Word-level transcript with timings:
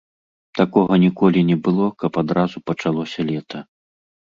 Такога 0.59 0.93
ніколі 1.03 1.39
не 1.51 1.57
было, 1.69 1.93
каб 2.03 2.13
адразу 2.25 2.57
пачалося 2.71 3.21
лета. 3.33 3.69